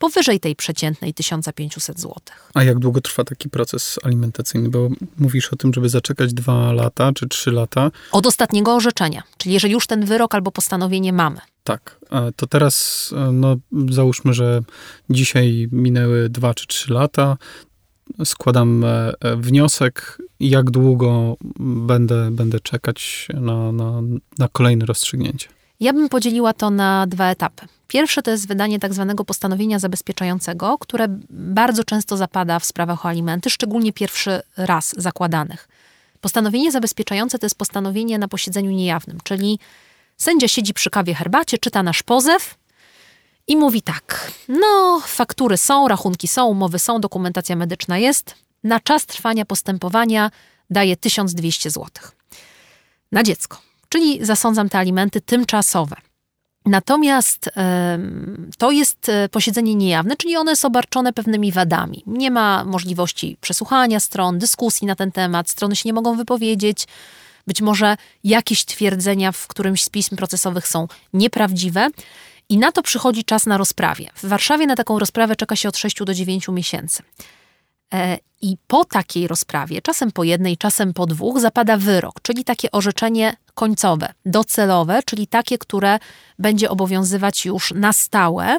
[0.00, 2.14] powyżej tej przeciętnej 1500 zł.
[2.54, 4.68] A jak długo trwa taki proces alimentacyjny?
[4.68, 7.90] Bo mówisz o tym, żeby zaczekać dwa lata czy trzy lata.
[8.12, 11.40] Od ostatniego orzeczenia, czyli jeżeli już ten wyrok albo postanowienie mamy.
[11.64, 12.00] Tak,
[12.36, 13.56] to teraz no,
[13.90, 14.60] załóżmy, że
[15.10, 17.36] dzisiaj minęły dwa czy trzy lata.
[18.24, 24.02] Składam e, e, wniosek, jak długo będę, będę czekać na, na,
[24.38, 25.48] na kolejne rozstrzygnięcie.
[25.80, 27.66] Ja bym podzieliła to na dwa etapy.
[27.90, 33.08] Pierwsze to jest wydanie tak zwanego postanowienia zabezpieczającego, które bardzo często zapada w sprawach o
[33.08, 35.68] alimenty, szczególnie pierwszy raz zakładanych.
[36.20, 39.58] Postanowienie zabezpieczające to jest postanowienie na posiedzeniu niejawnym, czyli
[40.16, 42.54] sędzia siedzi przy kawie herbacie, czyta nasz pozew
[43.46, 48.34] i mówi tak: No, faktury są, rachunki są, umowy są, dokumentacja medyczna jest.
[48.64, 50.30] Na czas trwania postępowania
[50.70, 51.88] daje 1200 zł
[53.12, 55.96] na dziecko czyli zasądzam te alimenty tymczasowe.
[56.66, 57.50] Natomiast
[58.58, 62.02] to jest e, posiedzenie niejawne, czyli ono jest obarczone pewnymi wadami.
[62.06, 66.86] Nie ma możliwości przesłuchania stron, dyskusji na ten temat, strony się nie mogą wypowiedzieć.
[67.46, 71.88] Być może jakieś twierdzenia w którymś z pism procesowych są nieprawdziwe.
[72.48, 74.10] I na to przychodzi czas na rozprawie.
[74.14, 77.02] W Warszawie na taką rozprawę czeka się od 6 do 9 miesięcy.
[77.94, 82.70] E, I po takiej rozprawie, czasem po jednej, czasem po dwóch, zapada wyrok, czyli takie
[82.70, 85.98] orzeczenie końcowe, docelowe, czyli takie, które
[86.38, 88.58] będzie obowiązywać już na stałe.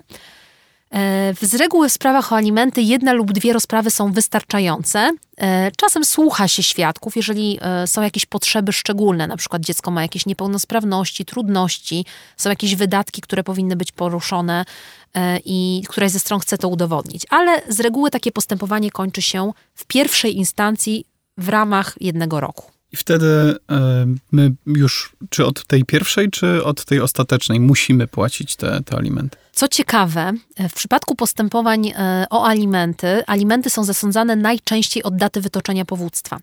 [0.93, 5.11] E, z reguły w sprawach o alimenty jedna lub dwie rozprawy są wystarczające.
[5.37, 10.25] E, czasem słucha się świadków, jeżeli są jakieś potrzeby szczególne, na przykład dziecko ma jakieś
[10.25, 12.05] niepełnosprawności, trudności,
[12.37, 14.65] są jakieś wydatki, które powinny być poruszone
[15.13, 17.25] E, i któraś ze stron chce to udowodnić.
[17.29, 21.05] Ale z reguły takie postępowanie kończy się w pierwszej instancji
[21.37, 22.71] w ramach jednego roku.
[22.93, 28.55] I wtedy e, my już, czy od tej pierwszej, czy od tej ostatecznej, musimy płacić
[28.55, 29.37] te, te alimenty?
[29.51, 31.93] Co ciekawe, e, w przypadku postępowań
[32.29, 36.39] o alimenty, alimenty są zasądzane najczęściej od daty wytoczenia powództwa,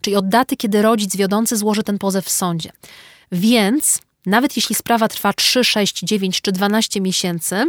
[0.00, 2.72] czyli od daty, kiedy rodzic wiodący złoży ten pozew w sądzie.
[3.32, 7.64] Więc nawet jeśli sprawa trwa 3, 6, 9 czy 12 miesięcy,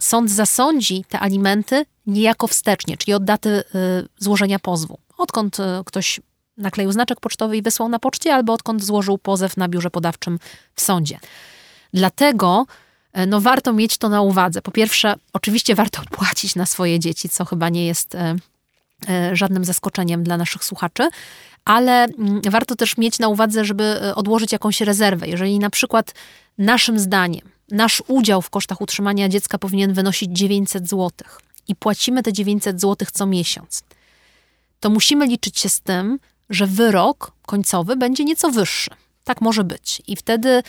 [0.00, 3.62] sąd zasądzi te alimenty niejako wstecznie, czyli od daty
[4.18, 4.98] złożenia pozwu.
[5.18, 6.20] Odkąd ktoś
[6.56, 10.38] nakleił znaczek pocztowy i wysłał na poczcie, albo odkąd złożył pozew na biurze podawczym
[10.74, 11.18] w sądzie.
[11.94, 12.66] Dlatego
[13.18, 14.62] y, no, warto mieć to na uwadze.
[14.62, 18.16] Po pierwsze, oczywiście warto płacić na swoje dzieci, co chyba nie jest
[19.32, 21.08] żadnym zaskoczeniem dla naszych słuchaczy,
[21.64, 25.28] ale mm, warto też mieć na uwadze, żeby odłożyć jakąś rezerwę.
[25.28, 26.14] Jeżeli na przykład
[26.58, 31.10] naszym zdaniem nasz udział w kosztach utrzymania dziecka powinien wynosić 900 zł
[31.68, 33.82] i płacimy te 900 zł co miesiąc,
[34.80, 36.18] to musimy liczyć się z tym,
[36.50, 38.90] że wyrok końcowy będzie nieco wyższy.
[39.24, 40.02] Tak może być.
[40.06, 40.62] I wtedy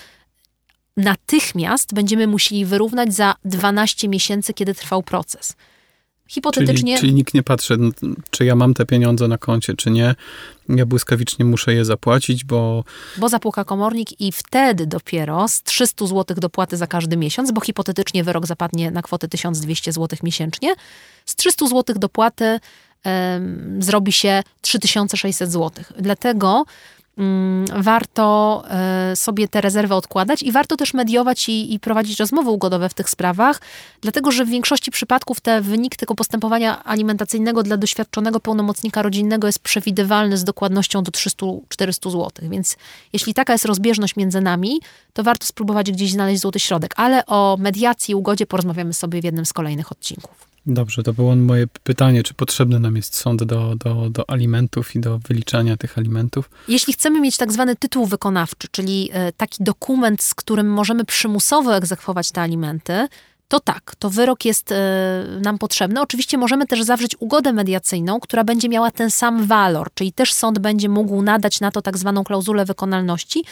[0.97, 5.55] natychmiast będziemy musieli wyrównać za 12 miesięcy, kiedy trwał proces.
[6.27, 6.95] Hipotetycznie.
[6.95, 7.77] Czyli, czyli nikt nie patrzy,
[8.29, 10.15] czy ja mam te pieniądze na koncie, czy nie.
[10.69, 12.83] Ja błyskawicznie muszę je zapłacić, bo.
[13.17, 18.23] Bo zapłuka komornik i wtedy dopiero z 300 zł dopłaty za każdy miesiąc, bo hipotetycznie
[18.23, 20.75] wyrok zapadnie na kwotę 1200 zł miesięcznie,
[21.25, 22.59] z 300 zł dopłaty
[23.79, 25.83] zrobi się 3600 zł.
[25.99, 26.65] Dlatego
[27.17, 32.49] Mm, warto e, sobie te rezerwy odkładać i warto też mediować i, i, prowadzić rozmowy
[32.49, 33.61] ugodowe w tych sprawach,
[34.01, 39.59] dlatego że w większości przypadków te wynik tego postępowania alimentacyjnego dla doświadczonego pełnomocnika rodzinnego jest
[39.59, 42.31] przewidywalny z dokładnością do 300-400 zł.
[42.41, 42.77] Więc
[43.13, 44.81] jeśli taka jest rozbieżność między nami,
[45.13, 46.93] to warto spróbować gdzieś znaleźć złoty środek.
[46.97, 50.46] Ale o mediacji i ugodzie porozmawiamy sobie w jednym z kolejnych odcinków.
[50.67, 54.99] Dobrze, to było moje pytanie, czy potrzebny nam jest sąd do, do, do alimentów i
[54.99, 56.49] do wyliczania tych alimentów?
[56.67, 61.75] Jeśli chcemy mieć tak zwany tytuł wykonawczy, czyli e, taki dokument, z którym możemy przymusowo
[61.75, 63.07] egzekwować te alimenty,
[63.47, 64.73] to tak, to wyrok jest
[65.41, 66.01] nam potrzebny.
[66.01, 70.59] Oczywiście możemy też zawrzeć ugodę mediacyjną, która będzie miała ten sam walor, czyli też sąd
[70.59, 73.43] będzie mógł nadać na to tak zwaną klauzulę wykonalności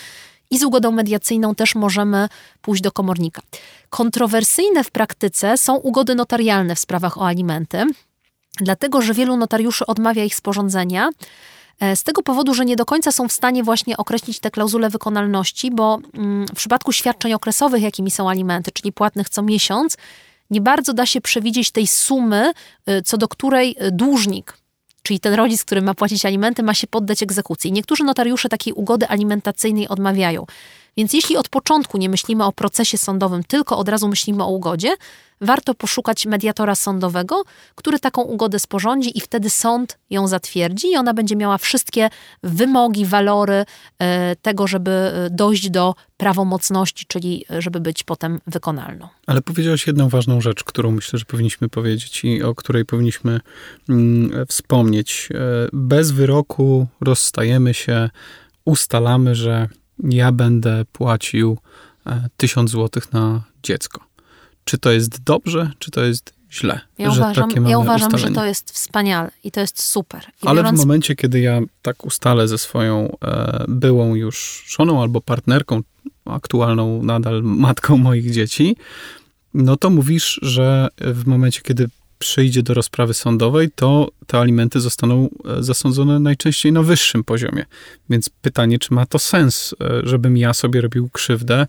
[0.52, 2.30] i z ugodą mediacyjną też możemy
[2.62, 3.42] pójść do komornika.
[3.90, 7.86] Kontrowersyjne w praktyce są ugody notarialne w sprawach o alimenty,
[8.58, 11.10] dlatego że wielu notariuszy odmawia ich sporządzenia.
[11.80, 14.90] E, z tego powodu, że nie do końca są w stanie właśnie określić te klauzule
[14.90, 19.98] wykonalności, bo mm, w przypadku świadczeń okresowych, jakimi są alimenty, czyli płatnych co miesiąc,
[20.50, 22.54] nie bardzo da się przewidzieć tej sumy,
[22.90, 24.58] y, co do której y, dłużnik
[25.06, 27.72] czyli ten rodzic, który ma płacić alimenty, ma się poddać egzekucji.
[27.72, 30.46] Niektórzy notariusze takiej ugody alimentacyjnej odmawiają.
[30.98, 34.96] Więc jeśli od początku nie myślimy o procesie sądowym, tylko od razu myślimy o ugodzie,
[35.42, 37.44] warto poszukać mediatora sądowego,
[37.76, 42.10] który taką ugodę sporządzi i wtedy sąd ją zatwierdzi i ona będzie miała wszystkie
[42.44, 43.66] wymogi, walory
[44.00, 49.08] e, tego, żeby e, dojść do prawomocności, czyli e, żeby być potem wykonalną.
[49.28, 53.40] Ale powiedziałeś jedną ważną rzecz, którą myślę, że powinniśmy powiedzieć i o której powinniśmy
[53.90, 55.30] mm, wspomnieć.
[55.74, 58.10] Bez wyroku rozstajemy się,
[58.66, 59.70] ustalamy, że
[60.04, 61.58] ja będę płacił
[62.38, 64.06] tysiąc złotych na dziecko
[64.66, 66.82] czy to jest dobrze, czy to jest źle.
[66.98, 70.26] Ja uważam, ja uważam że to jest wspaniale i to jest super.
[70.44, 70.80] I Ale biorąc...
[70.80, 75.82] w momencie, kiedy ja tak ustalę ze swoją e, byłą już żoną albo partnerką,
[76.26, 78.76] aktualną nadal matką moich dzieci,
[79.54, 81.90] no to mówisz, że w momencie, kiedy
[82.26, 87.66] przyjdzie do rozprawy sądowej, to te alimenty zostaną e, zasądzone najczęściej na wyższym poziomie.
[88.10, 91.68] Więc pytanie, czy ma to sens, e, żebym ja sobie robił krzywdę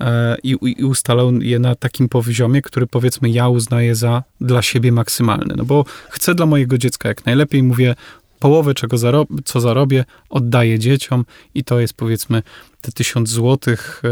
[0.00, 4.92] e, i, i ustalał je na takim poziomie, który powiedzmy ja uznaję za dla siebie
[4.92, 5.54] maksymalny.
[5.56, 7.94] No bo chcę dla mojego dziecka jak najlepiej, mówię,
[8.40, 12.42] połowę czego zarob co zarobię, oddaję dzieciom i to jest powiedzmy
[12.80, 14.02] te tysiąc złotych,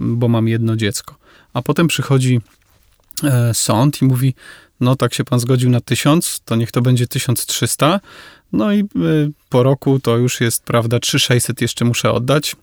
[0.00, 1.16] bo mam jedno dziecko.
[1.52, 2.40] A potem przychodzi
[3.52, 4.34] sąd i mówi,
[4.80, 8.00] no tak się pan zgodził na 1000, to niech to będzie 1300.
[8.52, 8.86] No i y,
[9.48, 12.56] po roku to już jest, prawda, 3600 jeszcze muszę oddać.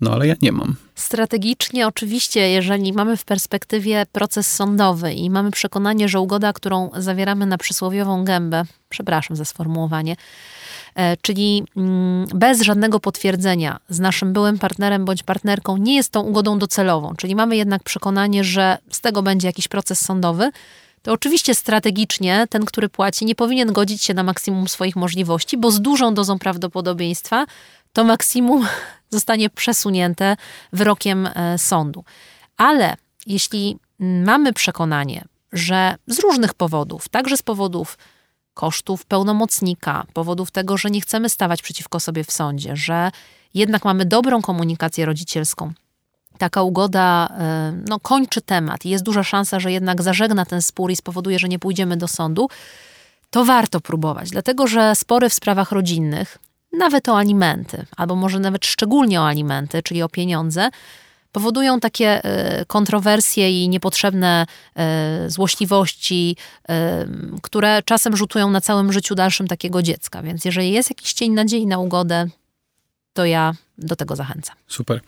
[0.00, 0.76] No ale ja nie mam.
[0.94, 7.46] Strategicznie oczywiście, jeżeli mamy w perspektywie proces sądowy i mamy przekonanie, że ugoda, którą zawieramy
[7.46, 10.16] na przysłowiową gębę, przepraszam za sformułowanie, e,
[11.22, 16.58] czyli mm, bez żadnego potwierdzenia z naszym byłym partnerem bądź partnerką nie jest tą ugodą
[16.58, 20.50] docelową, czyli mamy jednak przekonanie, że z tego będzie jakiś proces sądowy,
[21.02, 25.70] to oczywiście strategicznie ten, który płaci, nie powinien godzić się na maksimum swoich możliwości, bo
[25.70, 27.46] z dużą dozą prawdopodobieństwa
[27.92, 28.66] to maksimum
[29.10, 30.36] zostanie przesunięte
[30.72, 32.04] wyrokiem e, sądu.
[32.56, 37.98] Ale jeśli mamy przekonanie, że z różnych powodów, także z powodów
[38.58, 43.10] kosztów pełnomocnika, powodów tego, że nie chcemy stawać przeciwko sobie w sądzie, że
[43.54, 45.72] jednak mamy dobrą komunikację rodzicielską,
[46.38, 50.96] taka ugoda e, no, kończy temat jest duża szansa, że jednak zażegna ten spór i
[50.96, 52.48] spowoduje, że nie pójdziemy do sądu,
[53.30, 54.30] to warto próbować.
[54.30, 56.38] Dlatego, że spory w sprawach rodzinnych,
[56.78, 60.70] nawet o alimenty, albo może nawet szczególnie o alimenty, czyli o pieniądze,
[61.38, 64.46] powodują takie e, kontrowersje i niepotrzebne
[64.76, 66.36] e, złośliwości,
[67.42, 70.22] które czasem rzutują na całym życiu dalszym takiego dziecka.
[70.22, 72.28] Więc jeżeli jest jakiś cień nadziei na ugodę,
[73.12, 74.56] to ja do tego zachęcam.
[74.66, 75.00] Super.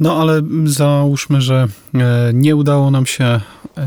[0.00, 3.40] No ale załóżmy, że e, nie udało nam się, e,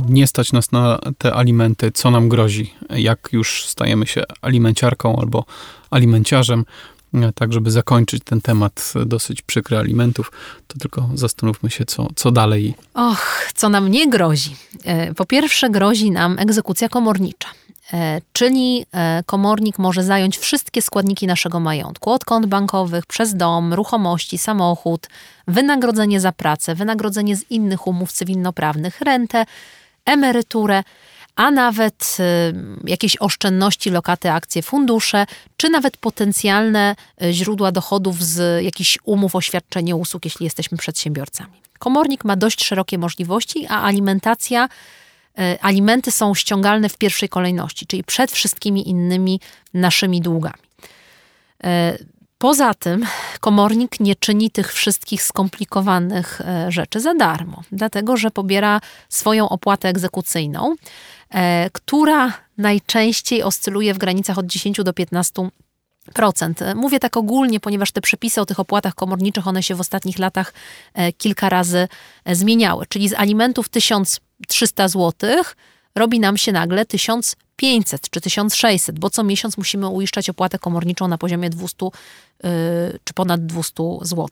[0.10, 5.46] nie stać nas na te alimenty, co nam grozi, jak już stajemy się alimenciarką albo
[5.90, 6.95] alimenciarzem, e,
[7.36, 10.32] tak żeby zakończyć ten temat dosyć przykry alimentów,
[10.68, 12.76] to tylko zastanówmy się, co, co dalej.
[12.94, 14.56] Och, co nam nie grozi.
[15.16, 17.50] Po pierwsze grozi nam egzekucja komornicza.
[17.94, 23.74] E, czyli e, komornik może zająć wszystkie składniki naszego majątku, od kont bankowych, przez dom,
[23.74, 25.08] ruchomości, samochód,
[25.48, 29.46] wynagrodzenie za pracę, wynagrodzenie z innych umów cywilnoprawnych, rentę,
[30.06, 30.84] emeryturę,
[31.36, 35.26] a nawet e, jakieś oszczędności, lokaty, akcje, fundusze,
[35.58, 36.96] czy nawet potencjalne
[37.32, 41.62] źródła dochodów z jakichś umów o świadczenie usług, jeśli jesteśmy przedsiębiorcami.
[41.80, 44.68] Komornik ma dość szerokie możliwości, a alimentacja
[45.38, 49.40] E, alimenty są ściągalne w pierwszej kolejności, czyli przed wszystkimi innymi
[49.74, 50.66] naszymi długami.
[52.38, 53.06] Poza tym
[53.40, 60.76] komornik nie czyni tych wszystkich skomplikowanych rzeczy za darmo, dlatego że pobiera swoją opłatę egzekucyjną,
[61.72, 65.50] która najczęściej oscyluje w granicach od 10 do 15
[66.14, 66.60] Procent.
[66.76, 70.54] Mówię tak ogólnie, ponieważ te przepisy o tych opłatach komorniczych, one się w ostatnich latach
[71.18, 71.88] kilka razy
[72.26, 72.86] zmieniały.
[72.90, 75.44] Czyli z alimentów 1000 300 zł
[75.96, 81.18] robi nam się nagle 1500 czy 1600, bo co miesiąc musimy uiszczać opłatę komorniczą na
[81.18, 82.50] poziomie 200 yy,
[83.04, 84.28] czy ponad 200 zł.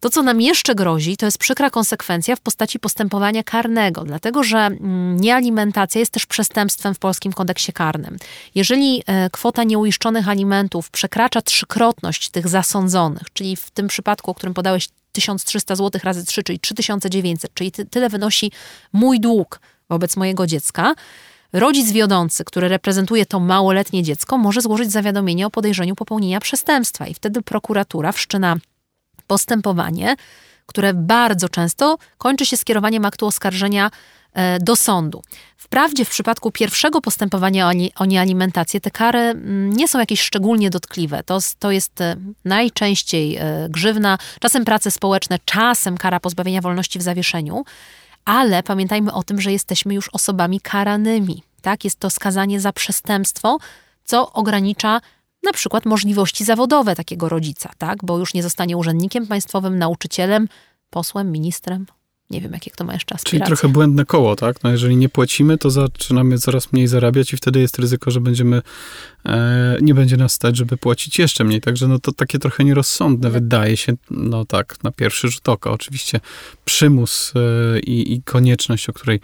[0.00, 4.58] To, co nam jeszcze grozi, to jest przykra konsekwencja w postaci postępowania karnego, dlatego że
[4.58, 8.16] mm, niealimentacja jest też przestępstwem w polskim kodeksie karnym.
[8.54, 14.54] Jeżeli e, kwota nieuiszczonych alimentów przekracza trzykrotność tych zasądzonych, czyli w tym przypadku, o którym
[14.54, 18.52] podałeś 1300 zł razy 3, czyli 3900, czyli tyle wynosi
[18.92, 20.94] mój dług wobec mojego dziecka,
[21.52, 27.14] rodzic wiodący, który reprezentuje to małoletnie dziecko, może złożyć zawiadomienie o podejrzeniu popełnienia przestępstwa i
[27.14, 28.56] wtedy prokuratura wszczyna
[29.26, 30.16] postępowanie,
[30.66, 33.90] które bardzo często kończy się skierowaniem aktu oskarżenia
[34.32, 35.22] e, do sądu.
[35.56, 41.22] Wprawdzie w przypadku pierwszego postępowania o niealimentację te kary mm, nie są jakieś szczególnie dotkliwe.
[41.22, 47.02] To, to jest e, najczęściej e, grzywna, czasem prace społeczne, czasem kara pozbawienia wolności w
[47.02, 47.64] zawieszeniu,
[48.24, 51.42] ale pamiętajmy o tym, że jesteśmy już osobami karanymi.
[51.62, 51.84] Tak?
[51.84, 53.58] Jest to skazanie za przestępstwo,
[54.04, 55.00] co ogranicza
[55.46, 57.98] na przykład możliwości zawodowe takiego rodzica, tak?
[58.02, 60.48] bo już nie zostanie urzędnikiem państwowym, nauczycielem,
[60.90, 61.86] posłem, ministrem.
[62.30, 63.38] Nie wiem, jakie to ma jeszcze aspiracje.
[63.38, 64.62] Czyli trochę błędne koło, tak?
[64.62, 68.62] No jeżeli nie płacimy, to zaczynamy coraz mniej zarabiać i wtedy jest ryzyko, że będziemy,
[69.80, 71.60] nie będzie nas stać, żeby płacić jeszcze mniej.
[71.60, 75.70] Także no to takie trochę nierozsądne wydaje się, no tak, na pierwszy rzut oka.
[75.70, 76.20] Oczywiście
[76.64, 79.20] przymus e, i, i konieczność, o której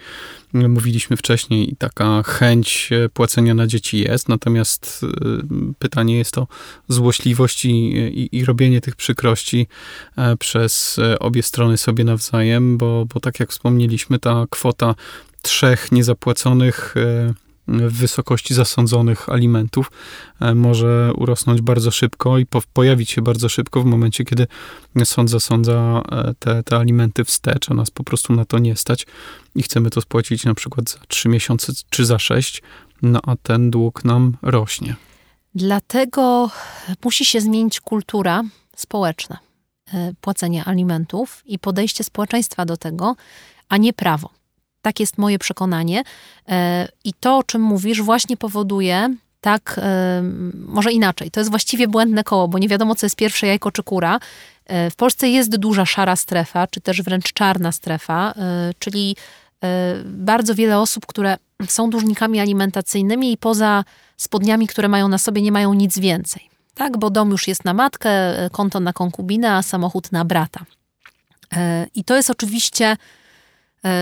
[0.53, 5.17] mówiliśmy wcześniej, i taka chęć e, płacenia na dzieci jest, natomiast e,
[5.79, 6.47] pytanie jest o
[6.87, 9.67] złośliwość i, i, i robienie tych przykrości
[10.17, 14.95] e, przez obie strony sobie nawzajem, bo, bo tak jak wspomnieliśmy, ta kwota
[15.41, 16.95] trzech niezapłaconych
[17.67, 19.91] w wysokości zasądzonych alimentów
[20.39, 24.47] e, może urosnąć bardzo szybko i po, pojawić się bardzo szybko w momencie, kiedy
[25.03, 29.05] sąd zasądza e, te, te alimenty wstecz, a nas po prostu na to nie stać
[29.55, 32.61] i chcemy to spłacić na przykład za 3 miesiące czy za 6,
[33.01, 34.95] no a ten dług nam rośnie.
[35.55, 36.49] Dlatego
[37.03, 38.43] musi się zmienić kultura
[38.75, 39.37] społeczna
[39.93, 43.15] e, płacenia alimentów i podejście społeczeństwa do tego,
[43.69, 44.29] a nie prawo.
[44.83, 46.03] Tak jest moje przekonanie.
[46.49, 50.21] E, I to, o czym mówisz, właśnie powoduje tak, e,
[50.67, 51.31] może inaczej.
[51.31, 54.19] To jest właściwie błędne koło, bo nie wiadomo, co jest pierwsze jajko czy kura.
[54.65, 58.33] E, w Polsce jest duża szara strefa, czy też wręcz czarna strefa,
[58.79, 59.15] czyli
[60.05, 63.83] bardzo wiele osób, które są dłużnikami alimentacyjnymi i poza
[64.17, 66.49] spodniami, które mają na sobie, nie mają nic więcej.
[66.75, 68.09] Tak, bo dom już jest na matkę,
[68.51, 70.65] konto na konkubinę, a samochód na brata.
[71.95, 72.97] I to jest oczywiście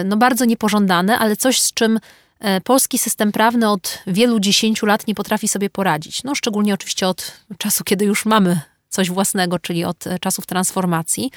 [0.05, 1.99] no bardzo niepożądane, ale coś, z czym
[2.39, 6.23] e, polski system prawny od wielu dziesięciu lat nie potrafi sobie poradzić.
[6.23, 8.59] No, szczególnie oczywiście od czasu, kiedy już mamy
[8.89, 11.31] coś własnego, czyli od e, czasów transformacji,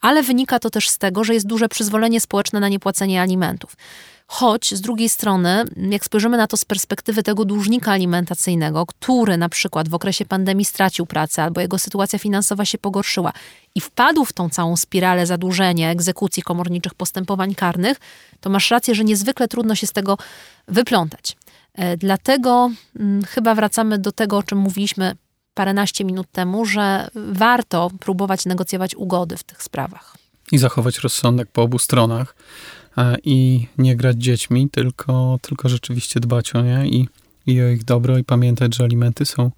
[0.00, 3.76] ale wynika to też z tego, że jest duże przyzwolenie społeczne na niepłacenie alimentów.
[4.26, 9.48] Choć z drugiej strony, jak spojrzymy na to z perspektywy tego dłużnika alimentacyjnego, który na
[9.48, 13.32] przykład w okresie pandemii stracił pracę albo jego sytuacja finansowa się pogorszyła
[13.74, 17.96] i wpadł w tą całą spiralę zadłużenia, egzekucji komorniczych, postępowań karnych,
[18.40, 20.18] to masz rację, że niezwykle trudno się z tego
[20.68, 21.36] wyplątać.
[21.74, 25.14] E, dlatego hmm, chyba wracamy do tego, o czym mówiliśmy
[25.60, 30.16] paręnaście minut temu, że warto próbować negocjować ugody w tych sprawach.
[30.52, 32.36] I zachować rozsądek po obu stronach
[33.24, 37.08] i nie grać dziećmi, tylko, tylko rzeczywiście dbać o nie i,
[37.46, 39.50] i o ich dobro i pamiętać, że alimenty są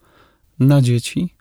[0.58, 1.34] na dzieci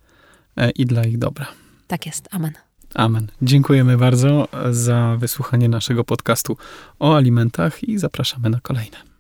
[0.58, 1.48] e, i dla ich dobra.
[1.88, 2.28] Tak jest.
[2.32, 2.54] Amen.
[2.94, 3.28] Amen.
[3.42, 6.58] Dziękujemy bardzo za wysłuchanie naszego podcastu
[7.00, 9.11] o alimentach i zapraszamy na kolejne.